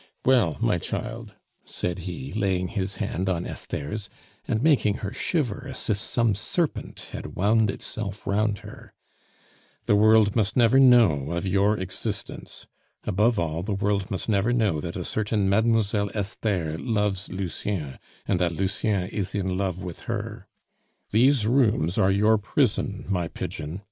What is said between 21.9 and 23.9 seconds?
are your prison, my pigeon.